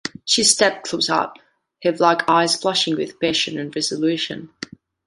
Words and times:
She 0.25 0.43
stepped 0.43 0.87
close 0.87 1.11
up; 1.11 1.37
her 1.83 1.91
black 1.91 2.27
eyes 2.27 2.55
flashing 2.59 2.95
with 2.95 3.19
passion 3.19 3.59
and 3.59 3.71
resolution. 3.75 4.49